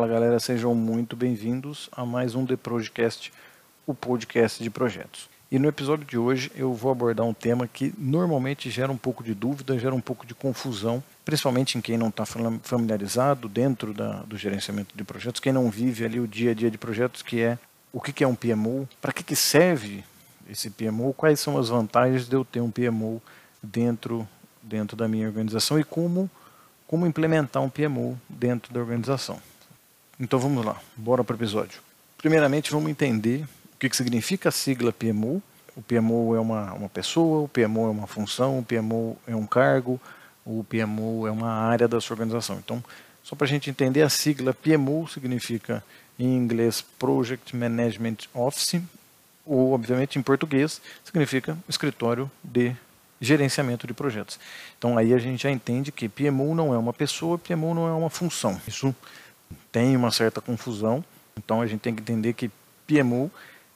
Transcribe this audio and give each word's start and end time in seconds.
Fala 0.00 0.12
galera, 0.12 0.40
sejam 0.40 0.74
muito 0.74 1.14
bem-vindos 1.14 1.90
a 1.92 2.06
mais 2.06 2.34
um 2.34 2.46
The 2.46 2.56
Projecast, 2.56 3.30
o 3.86 3.92
podcast 3.92 4.62
de 4.62 4.70
projetos. 4.70 5.28
E 5.52 5.58
no 5.58 5.68
episódio 5.68 6.06
de 6.06 6.16
hoje 6.16 6.50
eu 6.56 6.72
vou 6.72 6.90
abordar 6.90 7.26
um 7.26 7.34
tema 7.34 7.68
que 7.68 7.92
normalmente 7.98 8.70
gera 8.70 8.90
um 8.90 8.96
pouco 8.96 9.22
de 9.22 9.34
dúvida, 9.34 9.78
gera 9.78 9.94
um 9.94 10.00
pouco 10.00 10.24
de 10.24 10.34
confusão, 10.34 11.04
principalmente 11.22 11.76
em 11.76 11.82
quem 11.82 11.98
não 11.98 12.08
está 12.08 12.24
familiarizado 12.24 13.46
dentro 13.46 13.92
da, 13.92 14.22
do 14.22 14.38
gerenciamento 14.38 14.96
de 14.96 15.04
projetos, 15.04 15.38
quem 15.38 15.52
não 15.52 15.70
vive 15.70 16.02
ali 16.02 16.18
o 16.18 16.26
dia 16.26 16.52
a 16.52 16.54
dia 16.54 16.70
de 16.70 16.78
projetos, 16.78 17.20
que 17.20 17.42
é 17.42 17.58
o 17.92 18.00
que, 18.00 18.10
que 18.10 18.24
é 18.24 18.26
um 18.26 18.34
PMO, 18.34 18.88
para 19.02 19.12
que, 19.12 19.22
que 19.22 19.36
serve 19.36 20.02
esse 20.48 20.70
PMO, 20.70 21.12
quais 21.12 21.40
são 21.40 21.58
as 21.58 21.68
vantagens 21.68 22.26
de 22.26 22.34
eu 22.34 22.42
ter 22.42 22.62
um 22.62 22.70
PMO 22.70 23.20
dentro, 23.62 24.26
dentro 24.62 24.96
da 24.96 25.06
minha 25.06 25.26
organização 25.26 25.78
e 25.78 25.84
como, 25.84 26.30
como 26.86 27.06
implementar 27.06 27.62
um 27.62 27.68
PMO 27.68 28.18
dentro 28.30 28.72
da 28.72 28.80
organização. 28.80 29.38
Então 30.20 30.38
vamos 30.38 30.62
lá, 30.62 30.78
bora 30.94 31.24
para 31.24 31.32
o 31.32 31.36
episódio. 31.38 31.80
Primeiramente 32.18 32.70
vamos 32.70 32.90
entender 32.90 33.48
o 33.72 33.78
que, 33.78 33.88
que 33.88 33.96
significa 33.96 34.50
a 34.50 34.52
sigla 34.52 34.92
PMO. 34.92 35.42
O 35.74 35.80
PMO 35.80 36.36
é 36.36 36.40
uma, 36.40 36.74
uma 36.74 36.88
pessoa, 36.90 37.40
o 37.44 37.48
PMO 37.48 37.86
é 37.86 37.90
uma 37.90 38.06
função, 38.06 38.58
o 38.58 38.62
PMO 38.62 39.16
é 39.26 39.34
um 39.34 39.46
cargo, 39.46 39.98
o 40.44 40.62
PMO 40.62 41.26
é 41.26 41.30
uma 41.30 41.50
área 41.50 41.88
da 41.88 41.98
sua 42.02 42.16
organização. 42.16 42.58
Então, 42.58 42.84
só 43.22 43.34
para 43.34 43.46
a 43.46 43.48
gente 43.48 43.70
entender, 43.70 44.02
a 44.02 44.10
sigla 44.10 44.52
PMO 44.52 45.08
significa 45.08 45.82
em 46.18 46.36
inglês 46.36 46.84
Project 46.98 47.56
Management 47.56 48.16
Office, 48.34 48.82
ou 49.46 49.72
obviamente 49.72 50.18
em 50.18 50.22
português 50.22 50.82
significa 51.02 51.56
escritório 51.66 52.30
de 52.44 52.76
gerenciamento 53.18 53.86
de 53.86 53.94
projetos. 53.94 54.38
Então 54.76 54.98
aí 54.98 55.14
a 55.14 55.18
gente 55.18 55.42
já 55.42 55.50
entende 55.50 55.90
que 55.90 56.10
PMO 56.10 56.54
não 56.54 56.74
é 56.74 56.78
uma 56.78 56.92
pessoa, 56.92 57.38
PMO 57.38 57.74
não 57.74 57.88
é 57.88 57.92
uma 57.92 58.10
função. 58.10 58.60
Isso 58.68 58.94
tem 59.72 59.96
uma 59.96 60.10
certa 60.10 60.40
confusão. 60.40 61.04
Então 61.36 61.60
a 61.60 61.66
gente 61.66 61.80
tem 61.80 61.94
que 61.94 62.02
entender 62.02 62.32
que 62.32 62.50
PMO 62.86 63.30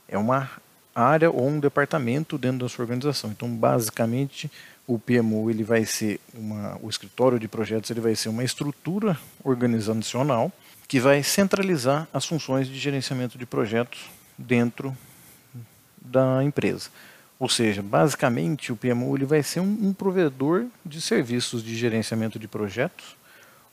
é 0.08 0.18
uma 0.18 0.50
área 0.94 1.30
ou 1.30 1.48
um 1.48 1.58
departamento 1.58 2.38
dentro 2.38 2.58
da 2.58 2.68
sua 2.68 2.82
organização. 2.82 3.30
Então 3.30 3.48
basicamente 3.48 4.50
o 4.86 4.98
PMO 4.98 5.50
ele 5.50 5.64
vai 5.64 5.84
ser 5.84 6.20
uma, 6.34 6.78
o 6.82 6.88
escritório 6.88 7.38
de 7.38 7.48
projetos 7.48 7.90
ele 7.90 8.00
vai 8.00 8.14
ser 8.14 8.28
uma 8.28 8.44
estrutura 8.44 9.18
organizacional 9.42 10.52
que 10.86 11.00
vai 11.00 11.22
centralizar 11.22 12.06
as 12.12 12.26
funções 12.26 12.68
de 12.68 12.78
gerenciamento 12.78 13.38
de 13.38 13.46
projetos 13.46 14.10
dentro 14.36 14.96
da 15.98 16.44
empresa. 16.44 16.90
Ou 17.38 17.48
seja, 17.48 17.82
basicamente 17.82 18.70
o 18.70 18.76
PMO 18.76 19.16
ele 19.16 19.24
vai 19.24 19.42
ser 19.42 19.60
um, 19.60 19.88
um 19.88 19.92
provedor 19.92 20.66
de 20.84 21.00
serviços 21.00 21.64
de 21.64 21.74
gerenciamento 21.76 22.38
de 22.38 22.46
projetos 22.46 23.16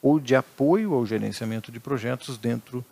ou 0.01 0.19
de 0.19 0.35
apoio 0.35 0.93
ao 0.93 1.05
gerenciamento 1.05 1.71
de 1.71 1.79
projetos 1.79 2.37
dentro 2.37 2.83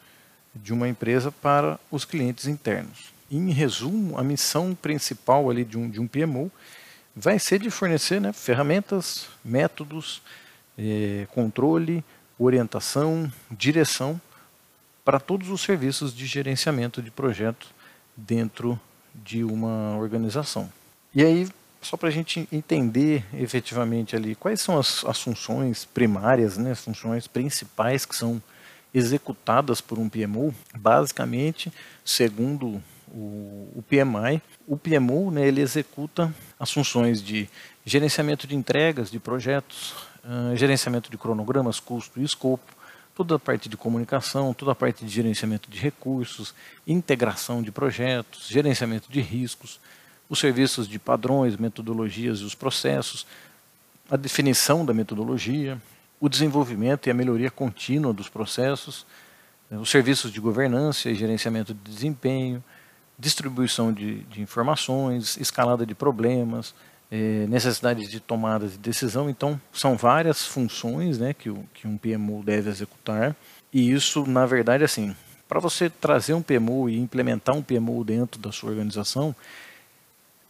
de 0.54 0.74
uma 0.74 0.88
empresa 0.88 1.32
para 1.32 1.80
os 1.92 2.06
clientes 2.06 2.48
internos. 2.48 3.14
Em 3.32 3.52
resumo, 3.52 4.18
a 4.18 4.24
missão 4.24 4.76
principal 4.76 5.50
ali 5.50 5.64
de 5.64 5.78
um, 5.78 5.90
de 5.90 6.00
um 6.00 6.08
PMO 6.08 6.52
vai 7.16 7.38
ser 7.38 7.60
de 7.60 7.70
fornecer 7.70 8.20
né, 8.20 8.34
ferramentas, 8.34 9.28
métodos, 9.44 10.22
eh, 10.78 11.28
controle, 11.32 12.04
orientação, 12.38 13.32
direção 13.52 14.20
para 15.04 15.20
todos 15.20 15.50
os 15.50 15.62
serviços 15.62 16.16
de 16.16 16.26
gerenciamento 16.26 17.02
de 17.02 17.12
projetos 17.12 17.70
dentro 18.16 18.80
de 19.14 19.44
uma 19.44 19.98
organização. 19.98 20.72
E 21.14 21.24
aí 21.24 21.48
só 21.82 21.96
para 21.96 22.10
a 22.10 22.12
gente 22.12 22.48
entender 22.52 23.24
efetivamente 23.34 24.16
ali 24.16 24.36
quais 24.36 24.62
são 24.62 24.78
as, 24.78 25.04
as 25.06 25.22
funções 25.22 25.86
primárias, 25.86 26.58
né, 26.58 26.72
as 26.72 26.84
funções 26.84 27.28
principais 27.28 28.06
que 28.06 28.16
são 28.16 28.42
executadas 28.94 29.82
por 29.82 30.00
um 30.00 30.10
PMO, 30.10 30.54
basicamente, 30.76 31.72
segundo 32.04 32.82
o, 33.08 33.72
o 33.76 33.84
PMI, 33.88 34.42
o 34.68 34.78
PMO 34.78 35.32
né, 35.32 35.48
ele 35.48 35.62
executa 35.62 36.34
as 36.60 36.72
funções 36.72 37.22
de 37.22 37.48
gerenciamento 37.86 38.46
de 38.46 38.56
entregas 38.56 39.10
de 39.10 39.20
projetos, 39.20 39.94
uh, 40.24 40.56
gerenciamento 40.56 41.10
de 41.10 41.18
cronogramas, 41.18 41.80
custo 41.80 42.20
e 42.20 42.24
escopo, 42.24 42.76
toda 43.16 43.36
a 43.36 43.40
parte 43.40 43.68
de 43.68 43.76
comunicação, 43.76 44.54
toda 44.54 44.72
a 44.72 44.76
parte 44.76 45.04
de 45.04 45.12
gerenciamento 45.12 45.70
de 45.70 45.80
recursos, 45.80 46.54
integração 46.88 47.62
de 47.62 47.72
projetos, 47.72 48.48
gerenciamento 48.48 49.12
de 49.12 49.22
riscos, 49.22 49.80
os 50.30 50.40
serviços 50.40 50.88
de 50.88 51.00
padrões, 51.00 51.58
metodologias 51.58 52.40
e 52.40 52.44
os 52.44 52.54
processos, 52.54 53.26
a 54.10 54.16
definição 54.16 54.86
da 54.86 54.94
metodologia, 54.94 55.82
o 56.20 56.30
desenvolvimento 56.30 57.08
e 57.08 57.10
a 57.10 57.14
melhoria 57.14 57.50
contínua 57.50 58.14
dos 58.14 58.30
processos, 58.30 59.06
né, 59.70 59.78
os 59.78 59.90
serviços 59.90 60.32
de 60.32 60.40
governança 60.40 61.10
e 61.10 61.16
gerenciamento 61.16 61.74
de 61.74 61.92
desempenho, 61.92 62.64
distribuição 63.18 63.92
de, 63.92 64.22
de 64.24 64.42
informações, 64.42 65.36
escalada 65.38 65.86
de 65.86 65.96
problemas, 65.96 66.74
eh, 67.12 67.46
necessidades 67.50 68.10
de 68.10 68.20
tomadas 68.20 68.74
de 68.74 68.78
decisão. 68.78 69.30
Então, 69.30 69.60
são 69.74 69.98
várias 69.98 70.46
funções 70.46 71.18
né, 71.18 71.34
que, 71.34 71.50
o, 71.50 71.66
que 71.74 71.88
um 71.88 71.98
PMO 71.98 72.44
deve 72.44 72.70
executar. 72.70 73.36
E 73.74 73.92
isso, 73.92 74.26
na 74.26 74.46
verdade, 74.46 74.84
assim, 74.84 75.16
para 75.48 75.60
você 75.60 75.90
trazer 75.90 76.34
um 76.34 76.42
PMO 76.42 76.90
e 76.90 76.98
implementar 76.98 77.56
um 77.56 77.62
PMO 77.62 78.04
dentro 78.04 78.40
da 78.40 78.52
sua 78.52 78.70
organização, 78.70 79.36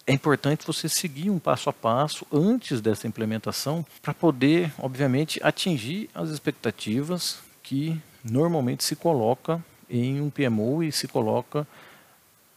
é 0.09 0.11
importante 0.11 0.65
você 0.65 0.89
seguir 0.89 1.29
um 1.29 1.37
passo 1.37 1.69
a 1.69 1.73
passo 1.73 2.25
antes 2.33 2.81
dessa 2.81 3.07
implementação 3.07 3.85
para 4.01 4.11
poder, 4.11 4.73
obviamente, 4.79 5.39
atingir 5.43 6.09
as 6.15 6.31
expectativas 6.31 7.37
que 7.61 7.95
normalmente 8.23 8.83
se 8.83 8.95
coloca 8.95 9.63
em 9.87 10.19
um 10.19 10.31
PMO 10.31 10.83
e 10.83 10.91
se 10.91 11.07
coloca 11.07 11.67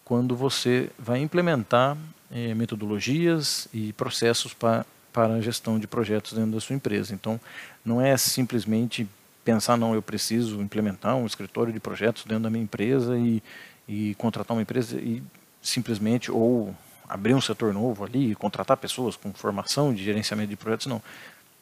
quando 0.03 0.35
você 0.35 0.89
vai 0.99 1.21
implementar 1.21 1.95
eh, 2.31 2.55
metodologias 2.55 3.69
e 3.71 3.93
processos 3.93 4.55
para, 4.55 4.87
para 5.13 5.35
a 5.35 5.41
gestão 5.43 5.79
de 5.79 5.87
projetos 5.87 6.33
dentro 6.33 6.53
da 6.53 6.61
sua 6.61 6.75
empresa. 6.75 7.13
Então, 7.13 7.39
não 7.85 8.01
é 8.01 8.17
simplesmente 8.17 9.07
pensar, 9.45 9.77
não, 9.77 9.95
eu 9.95 10.01
preciso 10.01 10.63
implementar 10.63 11.17
um 11.17 11.27
escritório 11.27 11.71
de 11.71 11.81
projetos 11.81 12.25
dentro 12.25 12.45
da 12.45 12.51
minha 12.51 12.65
empresa 12.65 13.19
e, 13.19 13.43
e 13.87 14.15
contratar 14.15 14.57
uma 14.57 14.63
empresa 14.63 14.99
e 14.99 15.23
simplesmente, 15.61 16.31
ou 16.31 16.75
abrir 17.13 17.35
um 17.35 17.41
setor 17.43 17.75
novo 17.75 18.05
ali, 18.05 18.35
contratar 18.35 18.79
pessoas 18.79 19.17
com 19.17 19.35
formação 19.35 19.93
de 19.93 20.03
gerenciamento 20.03 20.49
de 20.49 20.57
projetos, 20.57 20.87
não. 20.87 21.03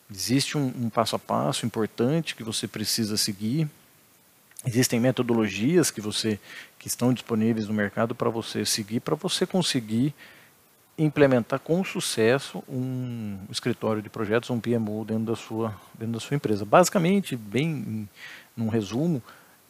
Existe 0.08 0.56
um, 0.56 0.72
um 0.76 0.88
passo 0.88 1.16
a 1.16 1.18
passo 1.18 1.66
importante 1.66 2.36
que 2.36 2.44
você 2.44 2.68
precisa 2.68 3.16
seguir. 3.16 3.68
Existem 4.64 5.00
metodologias 5.00 5.90
que 5.90 6.00
você 6.00 6.38
que 6.78 6.86
estão 6.86 7.12
disponíveis 7.12 7.66
no 7.66 7.74
mercado 7.74 8.14
para 8.14 8.30
você 8.30 8.64
seguir, 8.64 9.00
para 9.00 9.16
você 9.16 9.44
conseguir 9.44 10.14
implementar 10.96 11.58
com 11.58 11.82
sucesso 11.84 12.62
um 12.68 13.38
escritório 13.50 14.02
de 14.02 14.08
projetos, 14.08 14.50
um 14.50 14.60
PMO 14.60 15.04
dentro 15.04 15.24
da 15.24 15.36
sua 15.36 15.74
dentro 15.94 16.14
da 16.14 16.20
sua 16.20 16.36
empresa. 16.36 16.64
Basicamente, 16.64 17.34
bem 17.34 18.08
num 18.56 18.68
resumo, 18.68 19.22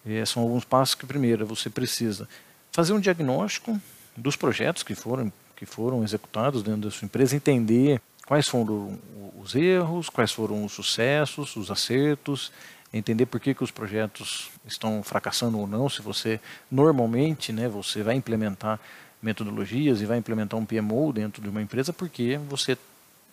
eh, 0.04 0.24
são 0.26 0.42
alguns 0.42 0.64
passos 0.64 0.94
que 0.94 1.06
primeiro 1.06 1.46
você 1.46 1.70
precisa 1.70 2.28
fazer 2.70 2.92
um 2.92 3.00
diagnóstico 3.00 3.80
dos 4.16 4.36
projetos 4.36 4.82
que 4.82 4.94
foram 4.94 5.32
que 5.60 5.66
foram 5.66 6.02
executados 6.02 6.62
dentro 6.62 6.80
da 6.80 6.90
sua 6.90 7.04
empresa, 7.04 7.36
entender 7.36 8.00
quais 8.26 8.48
foram 8.48 8.98
os 9.38 9.54
erros, 9.54 10.08
quais 10.08 10.32
foram 10.32 10.64
os 10.64 10.72
sucessos, 10.72 11.54
os 11.54 11.70
acertos, 11.70 12.50
entender 12.90 13.26
por 13.26 13.38
que, 13.38 13.52
que 13.52 13.62
os 13.62 13.70
projetos 13.70 14.50
estão 14.66 15.02
fracassando 15.02 15.58
ou 15.58 15.66
não, 15.66 15.86
se 15.90 16.00
você 16.00 16.40
normalmente 16.70 17.52
né, 17.52 17.68
você 17.68 18.02
vai 18.02 18.14
implementar 18.14 18.80
metodologias 19.20 20.00
e 20.00 20.06
vai 20.06 20.16
implementar 20.16 20.58
um 20.58 20.64
PMO 20.64 21.12
dentro 21.12 21.42
de 21.42 21.50
uma 21.50 21.60
empresa 21.60 21.92
porque 21.92 22.40
você 22.48 22.78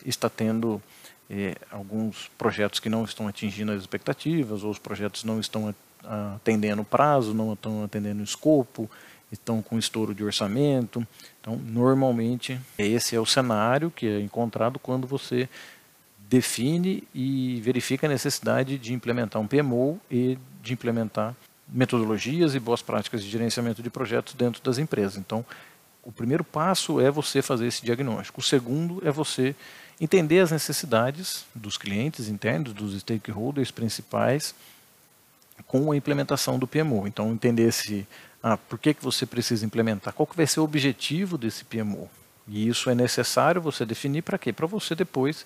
está 0.06 0.30
tendo 0.30 0.84
eh, 1.30 1.56
alguns 1.72 2.30
projetos 2.38 2.81
que 2.81 2.90
não 2.90 3.06
estão 3.06 3.25
atingindo 3.25 3.72
as 3.72 3.80
expectativas, 3.80 4.66
ou 4.66 4.72
os 4.72 4.78
projetos 4.78 5.24
não 5.24 5.40
estão 5.40 5.74
atendendo 6.36 6.81
o 6.81 6.86
prazo, 6.86 7.34
não 7.34 7.54
estão 7.54 7.86
atendendo 7.86 8.19
o 8.19 8.25
escopo, 8.25 8.92
estão 9.32 9.62
com 9.62 9.78
estouro 9.78 10.14
de 10.14 10.24
orçamento. 10.24 11.06
Então, 11.42 11.58
normalmente, 11.58 12.60
esse 12.78 13.16
é 13.16 13.20
o 13.20 13.26
cenário 13.26 13.92
que 13.92 14.08
é 14.08 14.20
encontrado 14.20 14.80
quando 14.80 15.06
você 15.08 15.50
define 16.30 17.04
e 17.14 17.62
verifica 17.62 18.08
a 18.08 18.10
necessidade 18.10 18.78
de 18.78 18.94
implementar 18.94 19.42
um 19.42 19.48
PMO 19.48 20.00
e 20.12 20.38
de 20.62 20.74
implementar 20.74 21.36
metodologias 21.68 22.56
e 22.56 22.60
boas 22.60 22.82
práticas 22.82 23.24
de 23.24 23.30
gerenciamento 23.30 23.82
de 23.82 23.90
projetos 23.90 24.34
dentro 24.34 24.62
das 24.64 24.78
empresas. 24.78 25.18
Então, 25.18 25.46
o 26.04 26.12
primeiro 26.12 26.44
passo 26.44 27.02
é 27.02 27.12
você 27.12 27.42
fazer 27.42 27.68
esse 27.68 27.84
diagnóstico. 27.84 28.40
O 28.40 28.44
segundo 28.44 29.06
é 29.06 29.12
você 29.12 29.54
entender 30.00 30.40
as 30.40 30.52
necessidades 30.52 31.46
dos 31.54 31.78
clientes 31.78 32.30
internos, 32.30 32.74
dos 32.74 32.98
stakeholders 33.02 33.72
principais, 33.72 34.56
com 35.66 35.92
a 35.92 35.98
implementação 35.98 36.58
do 36.58 36.68
PMO. 36.68 37.08
Então, 37.08 37.32
entender 37.32 37.72
se 37.74 38.08
ah, 38.42 38.57
por 38.57 38.78
que, 38.78 38.94
que 38.94 39.04
você 39.04 39.25
precisa 39.25 39.66
implementar? 39.66 40.13
Qual 40.13 40.28
que 40.28 40.38
vai 40.38 40.48
ser 40.48 40.60
o 40.60 40.63
objetivo 40.63 41.38
desse 41.38 41.66
PMO? 41.66 42.10
E 42.48 42.68
isso 42.68 42.89
é 42.89 42.95
necessário 42.95 43.62
você 43.62 43.86
definir 43.86 44.22
para 44.22 44.38
quê? 44.38 44.54
Para 44.54 44.68
você 44.68 44.95
depois 44.95 45.45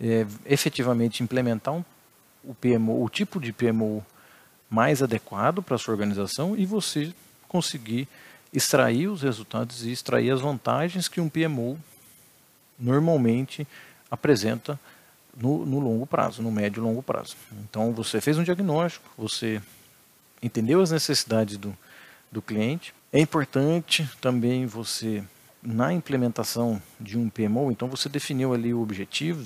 é, 0.00 0.26
efetivamente 0.46 1.22
implementar 1.22 1.74
um, 1.74 1.84
o 2.44 2.54
PMO, 2.54 3.02
o 3.02 3.08
tipo 3.08 3.40
de 3.40 3.52
PMO 3.52 4.04
mais 4.70 5.02
adequado 5.02 5.62
para 5.62 5.74
a 5.74 5.78
sua 5.78 5.92
organização 5.92 6.56
e 6.56 6.64
você 6.64 7.12
conseguir 7.48 8.06
extrair 8.52 9.08
os 9.08 9.22
resultados 9.22 9.84
e 9.84 9.90
extrair 9.90 10.30
as 10.30 10.40
vantagens 10.40 11.08
que 11.08 11.20
um 11.20 11.28
PMO 11.28 11.78
normalmente 12.78 13.66
apresenta 14.10 14.78
no, 15.36 15.66
no, 15.66 15.78
longo 15.78 16.06
prazo, 16.06 16.42
no 16.42 16.50
médio 16.50 16.80
e 16.80 16.84
longo 16.84 17.02
prazo. 17.02 17.36
Então 17.64 17.92
você 17.92 18.20
fez 18.20 18.38
um 18.38 18.42
diagnóstico, 18.42 19.08
você 19.16 19.60
entendeu 20.42 20.80
as 20.80 20.90
necessidades 20.90 21.56
do, 21.56 21.76
do 22.30 22.42
cliente. 22.42 22.94
É 23.12 23.18
importante 23.18 24.08
também 24.20 24.66
você, 24.66 25.22
na 25.62 25.92
implementação 25.92 26.80
de 27.00 27.16
um 27.18 27.28
PMO, 27.28 27.70
então 27.70 27.88
você 27.88 28.08
definiu 28.08 28.52
ali 28.52 28.74
o 28.74 28.82
objetivo, 28.82 29.44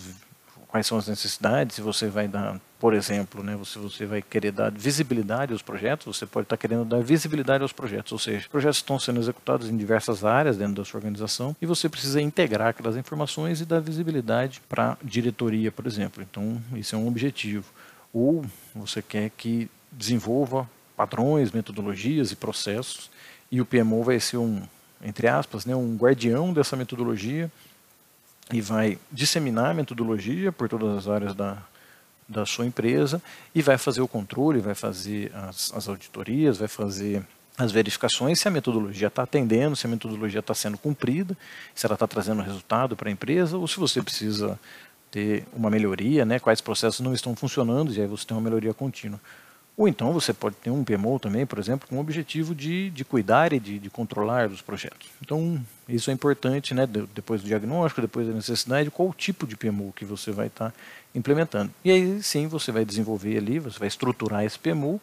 quais 0.73 0.87
são 0.87 0.97
as 0.97 1.07
necessidades, 1.07 1.77
se 1.77 1.83
você 1.83 2.09
vai 2.09 2.27
dar, 2.27 2.59
por 2.81 2.95
exemplo, 2.95 3.43
né, 3.45 3.59
se 3.63 3.79
você 3.79 4.07
vai 4.07 4.23
querer 4.23 4.51
dar 4.53 4.73
visibilidade 4.73 5.53
aos 5.53 5.61
projetos, 5.61 6.17
você 6.17 6.25
pode 6.25 6.47
estar 6.47 6.57
querendo 6.57 6.83
dar 6.83 7.03
visibilidade 7.03 7.63
aos 7.63 7.75
projetos, 7.75 8.11
ou 8.11 8.19
seja, 8.19 8.49
projetos 8.51 8.79
estão 8.79 8.99
sendo 8.99 9.21
executados 9.21 9.69
em 9.69 9.77
diversas 9.77 10.25
áreas 10.25 10.57
dentro 10.57 10.77
da 10.77 10.85
sua 10.85 10.97
organização 10.97 11.55
e 11.61 11.67
você 11.67 11.91
precisa 11.91 12.23
integrar 12.23 12.69
aquelas 12.69 12.97
informações 12.97 13.61
e 13.61 13.67
dar 13.67 13.81
visibilidade 13.81 14.63
para 14.67 14.93
a 14.93 14.97
diretoria, 15.05 15.71
por 15.71 15.87
exemplo. 15.87 16.23
Então, 16.23 16.61
isso 16.75 16.97
é 16.97 16.99
um 16.99 17.07
objetivo. 17.07 17.67
Ou 18.11 18.43
você 18.75 19.03
quer 19.03 19.31
que 19.31 19.71
desenvolva 19.93 20.69
padrões, 21.03 21.51
metodologias 21.51 22.31
e 22.31 22.37
processos 22.37 23.11
e 23.51 23.61
o 23.61 23.67
PMO 23.67 24.05
vai 24.05 24.21
ser 24.21 24.37
um, 24.37 24.63
entre 25.03 25.27
aspas, 25.27 25.67
né, 25.67 25.75
um 25.75 25.97
guardião 25.97 26.53
dessa 26.53 26.77
metodologia 26.77 27.51
e 28.53 28.61
vai 28.61 28.99
disseminar 29.11 29.73
a 29.73 29.75
metodologia 29.75 30.53
por 30.53 30.69
todas 30.69 30.97
as 30.97 31.09
áreas 31.09 31.35
da, 31.35 31.59
da 32.29 32.47
sua 32.47 32.67
empresa 32.67 33.21
e 33.53 33.61
vai 33.61 33.77
fazer 33.77 34.01
o 34.01 34.07
controle, 34.07 34.61
vai 34.61 34.77
fazer 34.77 35.35
as, 35.35 35.73
as 35.75 35.89
auditorias, 35.89 36.59
vai 36.59 36.69
fazer 36.69 37.27
as 37.59 37.73
verificações 37.73 38.39
se 38.39 38.47
a 38.47 38.51
metodologia 38.51 39.09
está 39.09 39.25
atendendo, 39.25 39.75
se 39.75 39.87
a 39.87 39.91
metodologia 39.91 40.41
está 40.41 40.55
sendo 40.55 40.79
cumprida, 40.79 41.37
se 41.75 41.85
ela 41.85 41.95
está 41.95 42.07
trazendo 42.07 42.43
resultado 42.43 42.95
para 42.95 43.09
a 43.09 43.13
empresa 43.13 43.59
ou 43.59 43.67
se 43.67 43.79
você 43.79 44.01
precisa 44.01 44.57
ter 45.11 45.45
uma 45.53 45.69
melhoria, 45.69 46.25
né, 46.25 46.39
quais 46.39 46.61
processos 46.61 47.01
não 47.01 47.13
estão 47.13 47.35
funcionando 47.35 47.93
e 47.93 48.01
aí 48.01 48.07
você 48.07 48.25
tem 48.25 48.37
uma 48.37 48.43
melhoria 48.43 48.73
contínua. 48.73 49.21
Ou 49.77 49.89
então 49.89 50.13
você 50.13 50.33
pode 50.33 50.57
ter 50.57 50.71
um 50.71 50.85
PMO 50.85 51.19
também, 51.19 51.47
por 51.47 51.59
exemplo, 51.59 51.89
com 51.89 51.97
o 51.97 52.01
objetivo 52.01 52.55
de, 52.55 52.91
de 52.91 53.05
cuidar 53.05 53.53
e 53.53 53.59
de, 53.59 53.79
de 53.79 53.89
controlar 53.89 54.51
os 54.51 54.61
projetos. 54.61 55.09
Então, 55.21 55.61
isso 55.89 56.11
é 56.11 56.13
importante, 56.13 56.75
né, 56.75 56.87
depois 56.87 57.41
do 57.41 57.47
diagnóstico, 57.47 58.03
depois 58.03 58.27
da 58.27 58.35
necessidade, 58.35 58.91
qual 58.91 59.13
tipo 59.15 59.47
de 59.47 59.57
PMO 59.57 59.93
que 59.97 60.05
você 60.05 60.31
vai 60.31 60.49
estar 60.49 60.71
tá 60.71 60.77
implementando. 61.15 61.73
E 61.85 61.91
aí 61.91 62.23
sim 62.23 62.47
você 62.47 62.71
vai 62.71 62.85
desenvolver 62.85 63.37
ali, 63.39 63.59
você 63.59 63.79
vai 63.79 63.89
estruturar 63.89 64.45
esse 64.45 64.59
PMO, 64.59 65.01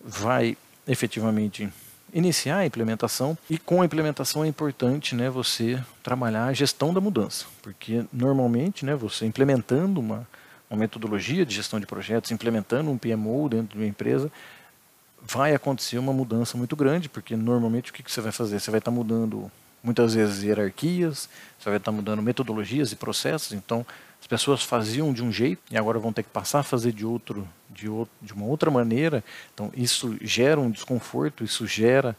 vai 0.00 0.56
efetivamente 0.86 1.68
iniciar 2.12 2.58
a 2.58 2.66
implementação 2.66 3.36
e 3.50 3.58
com 3.58 3.82
a 3.82 3.84
implementação 3.84 4.44
é 4.44 4.46
importante 4.46 5.16
né, 5.16 5.28
você 5.28 5.82
trabalhar 6.02 6.44
a 6.44 6.52
gestão 6.52 6.94
da 6.94 7.00
mudança, 7.00 7.46
porque 7.60 8.04
normalmente 8.12 8.84
né, 8.84 8.94
você 8.94 9.26
implementando 9.26 9.98
uma 9.98 10.26
uma 10.74 10.80
metodologia 10.80 11.46
de 11.46 11.54
gestão 11.54 11.80
de 11.80 11.86
projetos, 11.86 12.30
implementando 12.30 12.90
um 12.90 12.98
PMO 12.98 13.48
dentro 13.48 13.76
de 13.76 13.82
uma 13.82 13.88
empresa, 13.88 14.30
vai 15.22 15.54
acontecer 15.54 15.96
uma 15.98 16.12
mudança 16.12 16.58
muito 16.58 16.76
grande, 16.76 17.08
porque 17.08 17.34
normalmente 17.36 17.90
o 17.90 17.94
que 17.94 18.10
você 18.10 18.20
vai 18.20 18.32
fazer? 18.32 18.60
Você 18.60 18.70
vai 18.70 18.78
estar 18.78 18.90
mudando 18.90 19.50
muitas 19.82 20.14
vezes 20.14 20.42
hierarquias, 20.42 21.28
você 21.58 21.68
vai 21.68 21.76
estar 21.76 21.92
mudando 21.92 22.22
metodologias 22.22 22.92
e 22.92 22.96
processos, 22.96 23.52
então 23.52 23.86
as 24.20 24.26
pessoas 24.26 24.62
faziam 24.62 25.12
de 25.12 25.22
um 25.22 25.30
jeito 25.30 25.60
e 25.70 25.76
agora 25.76 25.98
vão 25.98 26.12
ter 26.12 26.22
que 26.22 26.30
passar 26.30 26.60
a 26.60 26.62
fazer 26.62 26.92
de 26.92 27.04
outro, 27.04 27.46
de, 27.68 27.88
outro, 27.88 28.14
de 28.20 28.32
uma 28.32 28.46
outra 28.46 28.70
maneira, 28.70 29.22
então 29.52 29.70
isso 29.74 30.16
gera 30.22 30.58
um 30.58 30.70
desconforto, 30.70 31.44
isso 31.44 31.66
gera 31.66 32.16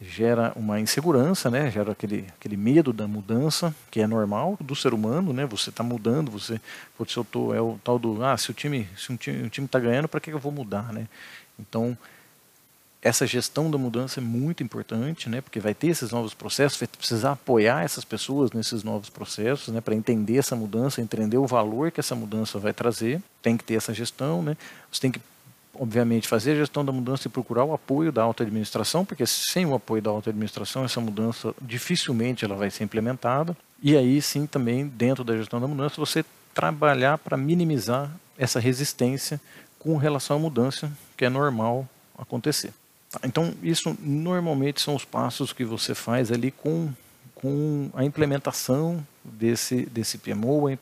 gera 0.00 0.52
uma 0.56 0.80
insegurança, 0.80 1.50
né? 1.50 1.70
Gera 1.70 1.92
aquele, 1.92 2.26
aquele 2.38 2.56
medo 2.56 2.92
da 2.92 3.06
mudança, 3.06 3.74
que 3.90 4.00
é 4.00 4.06
normal 4.06 4.56
do 4.60 4.74
ser 4.74 4.92
humano, 4.92 5.32
né? 5.32 5.46
Você 5.46 5.70
está 5.70 5.82
mudando, 5.82 6.30
você, 6.30 6.60
se 7.06 7.16
eu 7.16 7.24
tô, 7.24 7.54
é 7.54 7.60
o 7.60 7.78
tal 7.82 7.98
do, 7.98 8.24
ah, 8.24 8.36
se 8.36 8.50
o 8.50 8.54
time, 8.54 8.88
se 8.96 9.12
um 9.12 9.16
time, 9.16 9.48
está 9.66 9.78
ganhando, 9.78 10.08
para 10.08 10.20
que 10.20 10.30
eu 10.30 10.38
vou 10.38 10.52
mudar, 10.52 10.92
né? 10.92 11.08
Então, 11.58 11.96
essa 13.00 13.26
gestão 13.26 13.70
da 13.70 13.76
mudança 13.76 14.18
é 14.18 14.22
muito 14.22 14.62
importante, 14.62 15.28
né? 15.28 15.40
Porque 15.40 15.60
vai 15.60 15.74
ter 15.74 15.88
esses 15.88 16.10
novos 16.10 16.32
processos, 16.34 16.78
vai 16.78 16.88
precisar 16.88 17.32
apoiar 17.32 17.84
essas 17.84 18.04
pessoas 18.04 18.50
nesses 18.52 18.82
novos 18.82 19.10
processos, 19.10 19.72
né? 19.72 19.80
Para 19.80 19.94
entender 19.94 20.38
essa 20.38 20.56
mudança, 20.56 21.00
entender 21.00 21.36
o 21.36 21.46
valor 21.46 21.90
que 21.90 22.00
essa 22.00 22.14
mudança 22.14 22.58
vai 22.58 22.72
trazer, 22.72 23.22
tem 23.42 23.56
que 23.56 23.64
ter 23.64 23.74
essa 23.74 23.92
gestão, 23.92 24.42
né? 24.42 24.56
Você 24.90 25.02
tem 25.02 25.12
que 25.12 25.20
obviamente, 25.74 26.28
fazer 26.28 26.52
a 26.52 26.56
gestão 26.56 26.84
da 26.84 26.92
mudança 26.92 27.28
e 27.28 27.30
procurar 27.30 27.64
o 27.64 27.72
apoio 27.72 28.12
da 28.12 28.22
alta 28.22 28.42
administração, 28.42 29.04
porque 29.04 29.26
sem 29.26 29.66
o 29.66 29.74
apoio 29.74 30.02
da 30.02 30.10
alta 30.10 30.30
administração, 30.30 30.84
essa 30.84 31.00
mudança 31.00 31.54
dificilmente 31.60 32.44
ela 32.44 32.56
vai 32.56 32.70
ser 32.70 32.84
implementada. 32.84 33.56
E 33.82 33.96
aí 33.96 34.20
sim, 34.22 34.46
também, 34.46 34.86
dentro 34.86 35.24
da 35.24 35.36
gestão 35.36 35.60
da 35.60 35.66
mudança, 35.66 35.96
você 35.96 36.24
trabalhar 36.54 37.18
para 37.18 37.36
minimizar 37.36 38.10
essa 38.38 38.60
resistência 38.60 39.40
com 39.78 39.96
relação 39.96 40.36
à 40.36 40.40
mudança, 40.40 40.90
que 41.16 41.24
é 41.24 41.28
normal 41.28 41.86
acontecer. 42.16 42.72
Tá? 43.10 43.20
Então, 43.24 43.52
isso 43.62 43.96
normalmente 44.00 44.80
são 44.80 44.94
os 44.94 45.04
passos 45.04 45.52
que 45.52 45.64
você 45.64 45.94
faz 45.94 46.32
ali 46.32 46.50
com, 46.50 46.92
com 47.34 47.90
a 47.94 48.04
implementação 48.04 49.06
desse, 49.22 49.84
desse 49.86 50.18
PMO. 50.18 50.78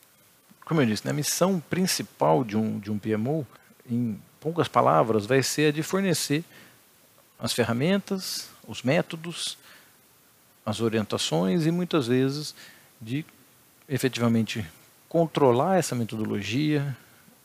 Como 0.64 0.80
eu 0.80 0.86
disse, 0.86 1.04
né, 1.04 1.10
a 1.10 1.14
missão 1.14 1.60
principal 1.68 2.44
de 2.44 2.56
um, 2.56 2.78
de 2.78 2.90
um 2.90 2.98
PMO, 2.98 3.46
em 3.90 4.18
poucas 4.42 4.66
palavras, 4.66 5.24
vai 5.24 5.40
ser 5.40 5.68
a 5.68 5.72
de 5.72 5.84
fornecer 5.84 6.44
as 7.38 7.52
ferramentas, 7.52 8.48
os 8.66 8.82
métodos, 8.82 9.56
as 10.66 10.80
orientações 10.80 11.64
e 11.64 11.70
muitas 11.70 12.08
vezes 12.08 12.52
de 13.00 13.24
efetivamente 13.88 14.66
controlar 15.08 15.76
essa 15.76 15.94
metodologia, 15.94 16.96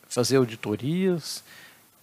fazer 0.09 0.38
auditorias, 0.38 1.44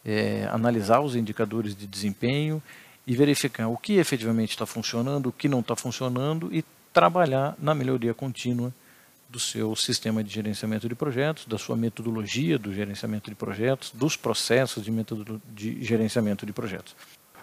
é, 0.05 0.49
analisar 0.52 1.00
os 1.00 1.17
indicadores 1.17 1.75
de 1.75 1.87
desempenho 1.87 2.62
e 3.05 3.17
verificar 3.17 3.69
o 3.69 3.76
que 3.76 3.94
efetivamente 3.94 4.50
está 4.50 4.64
funcionando, 4.64 5.26
o 5.26 5.32
que 5.32 5.49
não 5.49 5.61
está 5.61 5.75
funcionando 5.75 6.55
e 6.55 6.64
trabalhar 6.93 7.56
na 7.58 7.75
melhoria 7.75 8.14
contínua 8.14 8.73
do 9.34 9.41
seu 9.41 9.74
sistema 9.74 10.22
de 10.22 10.32
gerenciamento 10.32 10.88
de 10.88 10.94
projetos, 10.94 11.44
da 11.44 11.58
sua 11.58 11.74
metodologia 11.74 12.56
do 12.56 12.72
gerenciamento 12.72 13.29
de 13.29 13.34
projetos, 13.34 13.91
dos 13.93 14.17
processos 14.17 14.84
de, 14.84 14.93
de 15.53 15.84
gerenciamento 15.84 16.46
de 16.46 16.53
projetos. 16.53 16.94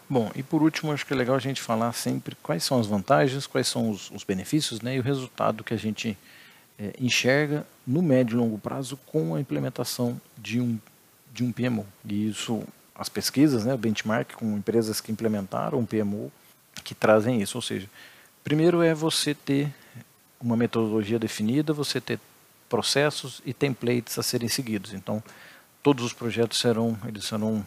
Bom, 0.10 0.32
e 0.34 0.42
por 0.42 0.64
último, 0.64 0.94
acho 0.94 1.06
que 1.06 1.12
é 1.12 1.16
legal 1.18 1.36
a 1.36 1.40
gente 1.40 1.62
falar 1.62 1.92
sempre 1.92 2.34
quais 2.42 2.64
são 2.64 2.80
as 2.80 2.88
vantagens, 2.88 3.46
quais 3.46 3.68
são 3.68 3.90
os, 3.90 4.10
os 4.12 4.24
benefícios 4.24 4.80
né, 4.80 4.96
e 4.96 5.00
o 5.02 5.04
resultado 5.04 5.66
que 5.66 5.74
a 5.74 5.78
gente 5.78 6.18
é, 6.80 6.94
enxerga 6.98 7.68
no 7.86 8.02
médio 8.02 8.36
e 8.36 8.38
longo 8.38 8.58
prazo 8.58 8.96
com 9.06 9.36
a 9.36 9.42
implementação 9.42 10.20
de 10.38 10.62
um, 10.62 10.80
de 11.34 11.44
um 11.44 11.52
PMO. 11.52 11.86
E 12.06 12.30
isso, 12.30 12.64
as 12.96 13.10
pesquisas, 13.10 13.66
né, 13.66 13.76
benchmark 13.76 14.36
com 14.36 14.58
empresas 14.58 15.02
que 15.02 15.12
implementaram 15.12 15.80
um 15.80 15.86
PMO, 15.86 16.32
que 16.86 16.96
trazem 16.96 17.42
isso. 17.42 17.58
Ou 17.58 17.62
seja, 17.62 17.90
primeiro 18.46 18.82
é 18.82 18.94
você 18.94 19.34
ter 19.34 19.74
uma 20.42 20.58
metodologia 20.58 21.20
definida, 21.20 21.74
você 21.74 22.02
ter 22.02 22.20
processos 22.70 23.42
e 23.46 23.54
templates 23.54 24.18
a 24.18 24.24
serem 24.24 24.48
seguidos. 24.48 24.94
Então, 24.94 25.22
todos 25.84 26.06
os 26.06 26.14
projetos 26.14 26.60
serão, 26.60 26.98
eles 27.06 27.26
serão 27.26 27.66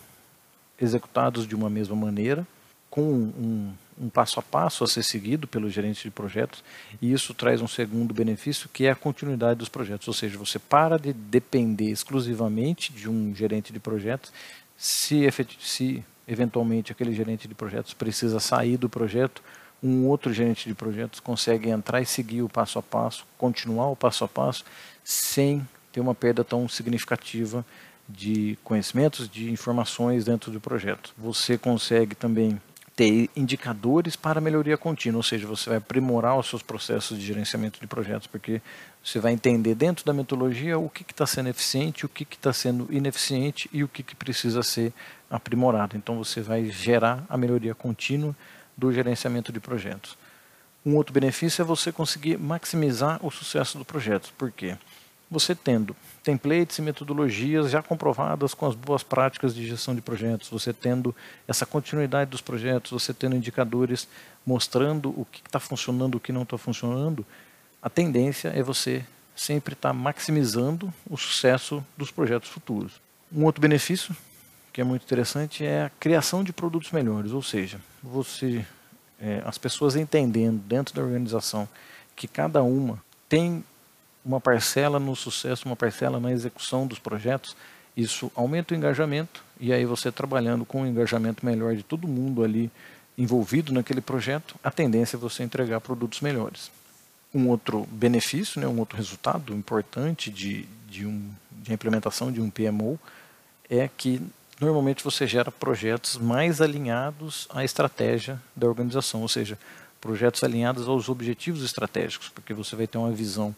executados 0.80 1.46
de 1.46 1.54
uma 1.54 1.68
mesma 1.68 1.94
maneira, 1.94 2.46
com 2.90 3.02
um, 3.02 3.72
um 4.00 4.08
passo 4.08 4.38
a 4.38 4.42
passo 4.42 4.84
a 4.84 4.86
ser 4.86 5.02
seguido 5.02 5.46
pelo 5.46 5.68
gerente 5.68 6.04
de 6.04 6.10
projetos, 6.10 6.62
e 7.02 7.12
isso 7.12 7.34
traz 7.34 7.60
um 7.60 7.68
segundo 7.68 8.14
benefício, 8.14 8.68
que 8.72 8.86
é 8.86 8.90
a 8.90 8.94
continuidade 8.94 9.58
dos 9.58 9.68
projetos, 9.68 10.06
ou 10.08 10.14
seja, 10.14 10.38
você 10.38 10.58
para 10.58 10.98
de 10.98 11.12
depender 11.12 11.90
exclusivamente 11.90 12.92
de 12.92 13.08
um 13.08 13.34
gerente 13.34 13.72
de 13.72 13.80
projetos, 13.80 14.32
se, 14.76 15.28
se 15.60 16.04
eventualmente 16.26 16.92
aquele 16.92 17.12
gerente 17.12 17.46
de 17.46 17.54
projetos 17.54 17.94
precisa 17.94 18.40
sair 18.40 18.76
do 18.76 18.88
projeto, 18.88 19.42
um 19.84 20.06
outro 20.06 20.32
gerente 20.32 20.66
de 20.66 20.74
projetos 20.74 21.20
consegue 21.20 21.68
entrar 21.68 22.00
e 22.00 22.06
seguir 22.06 22.40
o 22.40 22.48
passo 22.48 22.78
a 22.78 22.82
passo, 22.82 23.26
continuar 23.36 23.90
o 23.90 23.96
passo 23.96 24.24
a 24.24 24.28
passo, 24.28 24.64
sem 25.04 25.66
ter 25.92 26.00
uma 26.00 26.14
perda 26.14 26.42
tão 26.42 26.66
significativa 26.66 27.64
de 28.08 28.58
conhecimentos, 28.64 29.28
de 29.28 29.50
informações 29.50 30.24
dentro 30.24 30.50
do 30.50 30.58
projeto. 30.58 31.12
Você 31.18 31.58
consegue 31.58 32.14
também 32.14 32.58
ter 32.96 33.28
indicadores 33.36 34.16
para 34.16 34.40
melhoria 34.40 34.78
contínua, 34.78 35.18
ou 35.18 35.22
seja, 35.22 35.46
você 35.46 35.68
vai 35.68 35.78
aprimorar 35.78 36.38
os 36.38 36.48
seus 36.48 36.62
processos 36.62 37.18
de 37.18 37.26
gerenciamento 37.26 37.80
de 37.80 37.86
projetos, 37.86 38.26
porque 38.26 38.62
você 39.02 39.18
vai 39.18 39.32
entender 39.32 39.74
dentro 39.74 40.04
da 40.04 40.12
metodologia 40.12 40.78
o 40.78 40.88
que 40.88 41.02
está 41.02 41.26
sendo 41.26 41.48
eficiente, 41.48 42.06
o 42.06 42.08
que 42.08 42.22
está 42.30 42.52
sendo 42.52 42.86
ineficiente 42.90 43.68
e 43.72 43.82
o 43.82 43.88
que, 43.88 44.02
que 44.02 44.14
precisa 44.14 44.62
ser 44.62 44.92
aprimorado. 45.28 45.96
Então 45.96 46.16
você 46.16 46.40
vai 46.40 46.66
gerar 46.66 47.24
a 47.28 47.36
melhoria 47.36 47.74
contínua 47.74 48.34
do 48.76 48.92
gerenciamento 48.92 49.52
de 49.52 49.60
projetos. 49.60 50.16
Um 50.84 50.96
outro 50.96 51.12
benefício 51.12 51.62
é 51.62 51.64
você 51.64 51.90
conseguir 51.90 52.38
maximizar 52.38 53.24
o 53.24 53.30
sucesso 53.30 53.78
do 53.78 53.84
projeto. 53.84 54.32
Por 54.36 54.50
quê? 54.50 54.76
você 55.34 55.54
tendo 55.54 55.96
templates 56.22 56.78
e 56.78 56.82
metodologias 56.82 57.70
já 57.70 57.82
comprovadas 57.82 58.54
com 58.54 58.66
as 58.66 58.74
boas 58.74 59.02
práticas 59.02 59.54
de 59.54 59.66
gestão 59.66 59.94
de 59.94 60.00
projetos, 60.00 60.48
você 60.48 60.72
tendo 60.72 61.14
essa 61.46 61.66
continuidade 61.66 62.30
dos 62.30 62.40
projetos, 62.40 62.92
você 62.92 63.12
tendo 63.12 63.36
indicadores 63.36 64.08
mostrando 64.46 65.10
o 65.10 65.26
que 65.30 65.42
está 65.44 65.58
funcionando, 65.58 66.16
o 66.16 66.20
que 66.20 66.32
não 66.32 66.42
está 66.42 66.56
funcionando, 66.56 67.26
a 67.82 67.90
tendência 67.90 68.48
é 68.48 68.62
você 68.62 69.04
sempre 69.34 69.74
estar 69.74 69.90
tá 69.90 69.92
maximizando 69.92 70.92
o 71.10 71.16
sucesso 71.16 71.84
dos 71.96 72.10
projetos 72.10 72.48
futuros. 72.48 73.00
Um 73.32 73.44
outro 73.44 73.60
benefício 73.60 74.16
que 74.74 74.80
é 74.80 74.84
muito 74.84 75.04
interessante 75.04 75.64
é 75.64 75.84
a 75.84 75.90
criação 76.00 76.42
de 76.42 76.52
produtos 76.52 76.90
melhores, 76.90 77.30
ou 77.30 77.40
seja, 77.40 77.78
você, 78.02 78.66
é, 79.20 79.40
as 79.46 79.56
pessoas 79.56 79.94
entendendo 79.94 80.60
dentro 80.66 80.92
da 80.92 81.00
organização 81.00 81.68
que 82.16 82.26
cada 82.26 82.60
uma 82.60 83.00
tem 83.28 83.64
uma 84.24 84.40
parcela 84.40 84.98
no 84.98 85.14
sucesso, 85.14 85.64
uma 85.66 85.76
parcela 85.76 86.18
na 86.18 86.32
execução 86.32 86.88
dos 86.88 86.98
projetos, 86.98 87.56
isso 87.96 88.32
aumenta 88.34 88.74
o 88.74 88.76
engajamento 88.76 89.44
e 89.60 89.72
aí 89.72 89.84
você 89.84 90.10
trabalhando 90.10 90.64
com 90.64 90.82
um 90.82 90.86
engajamento 90.88 91.46
melhor 91.46 91.76
de 91.76 91.84
todo 91.84 92.08
mundo 92.08 92.42
ali 92.42 92.68
envolvido 93.16 93.72
naquele 93.72 94.00
projeto, 94.00 94.56
a 94.64 94.72
tendência 94.72 95.16
é 95.16 95.20
você 95.20 95.44
entregar 95.44 95.80
produtos 95.80 96.20
melhores. 96.20 96.72
Um 97.32 97.48
outro 97.48 97.86
benefício, 97.92 98.60
né, 98.60 98.66
um 98.66 98.80
outro 98.80 98.96
resultado 98.96 99.54
importante 99.54 100.32
de, 100.32 100.66
de, 100.88 101.06
um, 101.06 101.30
de 101.62 101.72
implementação 101.72 102.32
de 102.32 102.40
um 102.40 102.50
PMO 102.50 102.98
é 103.70 103.88
que 103.88 104.20
normalmente 104.60 105.02
você 105.02 105.26
gera 105.26 105.50
projetos 105.50 106.16
mais 106.16 106.60
alinhados 106.60 107.48
à 107.50 107.64
estratégia 107.64 108.40
da 108.54 108.66
organização, 108.66 109.22
ou 109.22 109.28
seja, 109.28 109.58
projetos 110.00 110.44
alinhados 110.44 110.88
aos 110.88 111.08
objetivos 111.08 111.64
estratégicos, 111.64 112.28
porque 112.28 112.54
você 112.54 112.76
vai 112.76 112.86
ter 112.86 112.98
uma 112.98 113.10
visão 113.10 113.54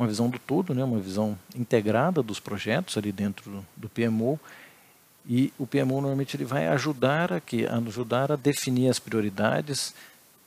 uma 0.00 0.08
visão 0.08 0.30
do 0.30 0.38
todo, 0.38 0.74
né, 0.74 0.82
uma 0.82 0.98
visão 0.98 1.38
integrada 1.54 2.22
dos 2.22 2.40
projetos 2.40 2.96
ali 2.96 3.12
dentro 3.12 3.62
do, 3.76 3.88
PMO. 3.90 4.40
E 5.28 5.52
o 5.58 5.66
PMO 5.66 6.00
normalmente 6.00 6.34
ele 6.34 6.46
vai 6.46 6.66
ajudar 6.68 7.34
a, 7.34 7.40
que, 7.40 7.66
ajudar 7.66 8.32
a 8.32 8.36
definir 8.36 8.88
as 8.88 8.98
prioridades 8.98 9.94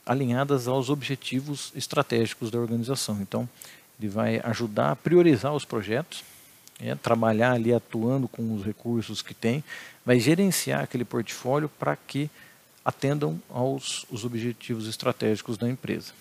alinhadas 0.04 0.66
aos 0.66 0.90
objetivos 0.90 1.72
estratégicos 1.76 2.50
da 2.50 2.58
organização. 2.58 3.20
Então, 3.22 3.48
ele 3.98 4.08
vai 4.08 4.40
ajudar 4.42 4.90
a 4.90 4.96
priorizar 4.96 5.54
os 5.54 5.64
projetos, 5.64 6.24
é, 6.84 6.94
trabalhar 6.94 7.52
ali 7.52 7.72
atuando 7.72 8.28
com 8.28 8.54
os 8.54 8.62
recursos 8.62 9.22
que 9.22 9.32
tem, 9.32 9.64
vai 10.04 10.20
gerenciar 10.20 10.82
aquele 10.82 11.04
portfólio 11.04 11.68
para 11.68 11.96
que 11.96 12.30
atendam 12.84 13.40
aos 13.48 14.04
os 14.10 14.24
objetivos 14.24 14.86
estratégicos 14.86 15.56
da 15.56 15.68
empresa. 15.68 16.12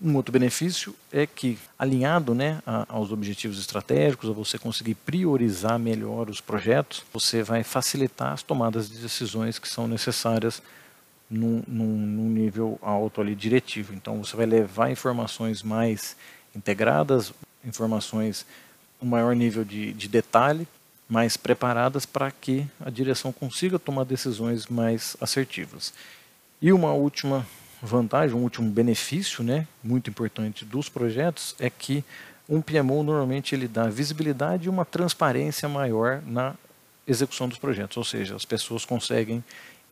Um 0.00 0.14
outro 0.14 0.30
benefício 0.30 0.94
é 1.10 1.26
que, 1.26 1.58
alinhado 1.78 2.34
né, 2.34 2.62
aos 2.86 3.10
objetivos 3.10 3.58
estratégicos, 3.58 4.28
a 4.28 4.32
você 4.32 4.58
conseguir 4.58 4.94
priorizar 4.94 5.78
melhor 5.78 6.28
os 6.28 6.40
projetos, 6.40 7.02
você 7.12 7.42
vai 7.42 7.64
facilitar 7.64 8.32
as 8.32 8.42
tomadas 8.42 8.88
de 8.90 8.98
decisões 8.98 9.58
que 9.58 9.66
são 9.66 9.88
necessárias 9.88 10.62
num, 11.30 11.62
num, 11.66 11.96
num 11.96 12.28
nível 12.28 12.78
alto 12.82 13.22
ali 13.22 13.34
diretivo. 13.34 13.94
Então, 13.94 14.22
você 14.22 14.36
vai 14.36 14.46
levar 14.46 14.90
informações 14.90 15.62
mais 15.62 16.14
integradas, 16.54 17.32
informações 17.64 18.46
um 19.06 19.08
maior 19.08 19.34
nível 19.36 19.64
de, 19.64 19.92
de 19.92 20.08
detalhe, 20.08 20.66
mais 21.08 21.36
preparadas 21.36 22.04
para 22.04 22.32
que 22.32 22.66
a 22.84 22.90
direção 22.90 23.32
consiga 23.32 23.78
tomar 23.78 24.04
decisões 24.04 24.66
mais 24.66 25.16
assertivas. 25.20 25.94
E 26.60 26.72
uma 26.72 26.92
última 26.92 27.46
vantagem, 27.80 28.36
um 28.36 28.42
último 28.42 28.68
benefício, 28.68 29.44
né, 29.44 29.68
muito 29.84 30.10
importante 30.10 30.64
dos 30.64 30.88
projetos 30.88 31.54
é 31.60 31.70
que 31.70 32.04
um 32.48 32.60
PMO 32.60 33.04
normalmente 33.04 33.54
ele 33.54 33.68
dá 33.68 33.88
visibilidade 33.88 34.66
e 34.66 34.68
uma 34.68 34.84
transparência 34.84 35.68
maior 35.68 36.20
na 36.26 36.54
execução 37.06 37.48
dos 37.48 37.58
projetos, 37.58 37.96
ou 37.96 38.04
seja, 38.04 38.34
as 38.34 38.44
pessoas 38.44 38.84
conseguem 38.84 39.44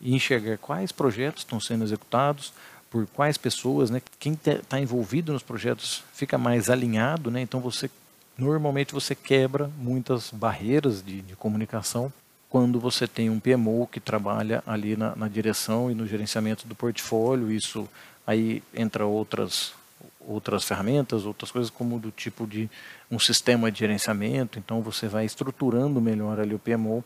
enxergar 0.03 0.59
quais 0.59 0.91
projetos 0.91 1.43
estão 1.43 1.61
sendo 1.61 1.85
executados, 1.85 2.53
por 2.91 3.07
quais 3.07 3.39
pessoas, 3.39 3.91
né, 3.91 4.03
quem 4.19 4.33
está 4.33 4.81
envolvido 4.81 5.33
nos 5.33 5.43
projetos 5.43 6.03
fica 6.13 6.37
mais 6.37 6.69
alinhado, 6.69 7.31
né, 7.31 7.41
então 7.41 7.61
você 7.61 7.89
normalmente 8.37 8.93
você 8.93 9.15
quebra 9.15 9.71
muitas 9.79 10.31
barreiras 10.31 11.03
de, 11.03 11.23
de 11.23 11.37
comunicação 11.37 12.13
quando 12.55 12.79
você 12.79 13.09
tem 13.09 13.31
um 13.31 13.41
PMO 13.41 13.89
que 13.91 13.99
trabalha 13.99 14.63
ali 14.65 14.97
na, 14.97 15.17
na, 15.17 15.27
direção 15.27 15.91
e 15.91 15.95
no 15.95 16.07
gerenciamento 16.07 16.69
do 16.69 16.75
portfólio, 16.75 17.51
isso 17.51 17.89
aí 18.25 18.63
entra 18.73 19.05
outras 19.05 19.75
outras 20.21 20.65
ferramentas, 20.65 21.27
outras 21.27 21.51
coisas 21.51 21.69
como 21.69 21.99
do 21.99 22.11
tipo 22.11 22.47
de 22.47 22.71
um 23.11 23.19
sistema 23.19 23.71
de 23.73 23.81
gerenciamento, 23.81 24.59
então 24.59 24.81
você 24.81 25.09
vai 25.09 25.25
estruturando 25.25 26.01
melhor 26.01 26.39
ali 26.39 26.55
o 26.55 26.59
PMO 26.59 27.05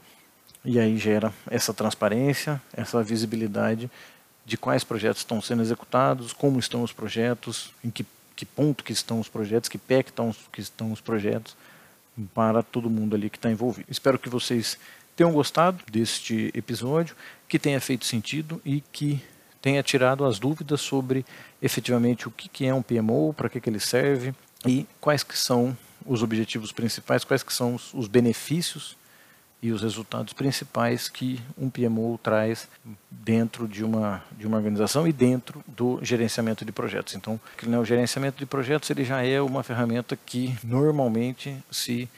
e 0.65 0.79
aí 0.79 0.99
gera 0.99 1.33
essa 1.51 1.73
transparência, 1.73 2.61
essa 2.73 3.03
visibilidade 3.03 3.91
de 4.45 4.57
quais 4.57 4.85
projetos 4.85 5.23
estão 5.23 5.41
sendo 5.41 5.63
executados, 5.63 6.33
como 6.33 6.59
estão 6.59 6.83
os 6.83 6.93
projetos, 6.93 7.71
em 7.83 7.91
que, 7.91 8.05
que 8.39 8.47
ponto 8.47 8.85
que 8.85 8.93
estão 8.93 9.19
os 9.19 9.29
projetos, 9.29 9.69
que 9.69 9.77
pé 9.77 10.01
que 10.01 10.11
estão, 10.11 10.33
que 10.53 10.61
estão 10.61 10.93
os 10.93 11.01
projetos, 11.01 11.57
para 12.33 12.63
todo 12.63 12.89
mundo 12.89 13.17
ali 13.17 13.29
que 13.29 13.37
está 13.37 13.51
envolvido. 13.51 13.89
Espero 13.91 14.17
que 14.17 14.29
vocês 14.29 14.79
tenham 15.17 15.33
gostado 15.33 15.83
deste 15.91 16.53
episódio, 16.55 17.17
que 17.49 17.59
tenha 17.59 17.81
feito 17.81 18.05
sentido 18.05 18.63
e 18.65 18.81
que 18.93 19.21
tenha 19.61 19.83
tirado 19.83 20.25
as 20.25 20.39
dúvidas 20.39 20.81
sobre 20.81 21.27
efetivamente 21.61 22.29
o 22.29 22.31
que 22.31 22.65
é 22.65 22.73
um 22.73 22.81
PMO, 22.81 23.35
para 23.35 23.49
que, 23.49 23.61
ele 23.69 23.81
serve 23.81 24.33
e 24.65 24.87
quais 25.01 25.25
que 25.25 25.37
são 25.37 25.77
os 26.07 26.23
objetivos 26.23 26.71
principais, 26.71 27.25
quais 27.25 27.43
que 27.43 27.53
são 27.53 27.75
os 27.93 28.07
benefícios 28.07 28.97
e 29.61 29.73
os 29.73 29.83
resultados 29.83 30.33
principais 30.33 31.09
que 31.09 31.41
um 31.57 31.69
PMO 31.69 32.19
traz 32.23 32.69
dentro 33.11 33.67
de 33.67 33.83
uma, 33.83 34.23
de 34.37 34.47
uma 34.47 34.57
organização 34.57 35.07
e 35.07 35.13
dentro 35.13 35.65
do 35.67 35.99
gerenciamento 36.03 36.65
de 36.65 36.71
projetos. 36.71 37.15
Então, 37.15 37.41
o 37.81 37.85
gerenciamento 37.85 38.39
de 38.39 38.47
projetos 38.47 38.89
ele 38.91 39.05
já 39.05 39.23
é 39.25 39.41
uma 39.41 39.63
ferramenta 39.63 40.17
que 40.17 40.57
normalmente 40.63 41.57
se 41.71 42.09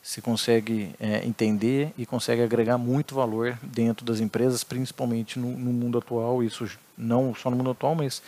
se 0.00 0.22
consegue 0.22 0.94
é, 0.98 1.26
entender 1.26 1.92
e 1.98 2.06
consegue 2.06 2.40
agregar 2.40 2.78
muito 2.78 3.14
valor 3.14 3.58
dentro 3.62 4.06
das 4.06 4.20
empresas, 4.20 4.64
principalmente 4.64 5.38
no, 5.38 5.50
no, 5.50 5.70
mundo 5.70 5.98
atual. 5.98 6.42
Isso 6.42 6.66
não 6.96 7.34
só 7.34 7.50
no 7.50 7.56
mundo 7.56 7.72
atual, 7.72 7.94
mas, 7.94 8.22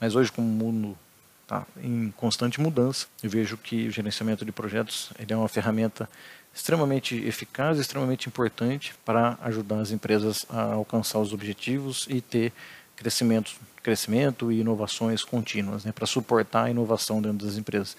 mas 0.00 0.14
hoje 0.14 0.32
como 0.32 0.48
o 0.48 0.50
mundo 0.50 0.96
está 1.42 1.66
em 1.82 2.10
constante 2.16 2.60
mudança, 2.60 3.06
eu 3.22 3.28
vejo 3.28 3.58
que 3.58 3.86
o 3.86 3.90
gerenciamento 3.90 4.46
de 4.46 4.52
projetos 4.52 5.12
ele 5.18 5.32
é 5.32 5.36
uma 5.36 5.48
ferramenta 5.48 6.08
extremamente 6.56 7.14
eficaz, 7.26 7.78
extremamente 7.78 8.28
importante 8.28 8.94
para 9.04 9.38
ajudar 9.42 9.78
as 9.78 9.90
empresas 9.90 10.46
a 10.48 10.72
alcançar 10.72 11.18
os 11.18 11.34
objetivos 11.34 12.06
e 12.08 12.22
ter 12.22 12.50
crescimento, 12.96 13.52
crescimento 13.82 14.50
e 14.50 14.60
inovações 14.60 15.22
contínuas, 15.22 15.84
né, 15.84 15.92
para 15.92 16.06
suportar 16.06 16.64
a 16.64 16.70
inovação 16.70 17.20
dentro 17.20 17.46
das 17.46 17.58
empresas. 17.58 17.94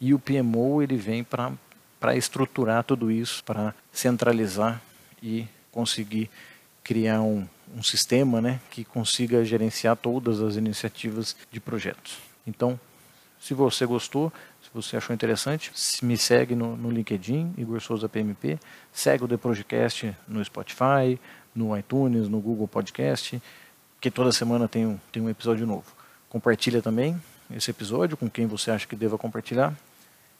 E 0.00 0.12
o 0.12 0.18
PMO 0.18 0.82
ele 0.82 0.96
vem 0.96 1.22
para 1.22 1.52
para 2.00 2.16
estruturar 2.16 2.82
tudo 2.82 3.12
isso, 3.12 3.44
para 3.44 3.74
centralizar 3.92 4.80
e 5.22 5.46
conseguir 5.70 6.30
criar 6.82 7.20
um, 7.20 7.46
um 7.76 7.82
sistema 7.82 8.40
né, 8.40 8.58
que 8.70 8.84
consiga 8.84 9.44
gerenciar 9.44 9.94
todas 9.96 10.40
as 10.40 10.56
iniciativas 10.56 11.36
de 11.52 11.60
projetos. 11.60 12.16
Então, 12.46 12.80
se 13.38 13.52
você 13.52 13.84
gostou, 13.84 14.32
se 14.70 14.74
você 14.74 14.96
achou 14.96 15.12
interessante, 15.12 15.72
me 16.00 16.16
segue 16.16 16.54
no, 16.54 16.76
no 16.76 16.90
LinkedIn, 16.90 17.54
Igor 17.58 17.80
Souza 17.80 18.08
PMP. 18.08 18.56
Segue 18.92 19.24
o 19.24 19.28
The 19.28 19.36
Projecast 19.36 20.16
no 20.28 20.44
Spotify, 20.44 21.18
no 21.52 21.76
iTunes, 21.76 22.28
no 22.28 22.40
Google 22.40 22.68
Podcast, 22.68 23.42
que 24.00 24.12
toda 24.12 24.30
semana 24.30 24.68
tem 24.68 24.86
um, 24.86 24.96
tem 25.10 25.20
um 25.20 25.28
episódio 25.28 25.66
novo. 25.66 25.92
Compartilha 26.28 26.80
também 26.80 27.20
esse 27.52 27.68
episódio 27.72 28.16
com 28.16 28.30
quem 28.30 28.46
você 28.46 28.70
acha 28.70 28.86
que 28.86 28.94
deva 28.94 29.18
compartilhar. 29.18 29.74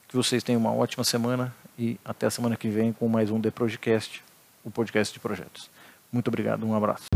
Que 0.07 0.15
vocês 0.15 0.45
tenham 0.45 0.61
uma 0.61 0.73
ótima 0.73 1.03
semana 1.03 1.53
e 1.77 1.99
até 2.05 2.27
a 2.27 2.31
semana 2.31 2.57
que 2.57 2.69
vem 2.69 2.93
com 2.93 3.09
mais 3.09 3.33
um 3.33 3.41
The 3.41 3.51
Projecast, 3.51 4.23
o 4.65 4.71
podcast 4.71 5.13
de 5.13 5.19
projetos. 5.19 5.69
Muito 6.13 6.29
obrigado, 6.29 6.65
um 6.65 6.75
abraço. 6.75 7.09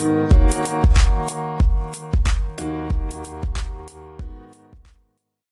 Thank 0.00 1.70
you. 1.70 1.79